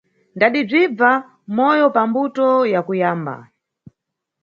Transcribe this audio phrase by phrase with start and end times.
[0.35, 1.09] Ndadibzibva,
[1.55, 3.35] moyo pambuto ya kuyamba.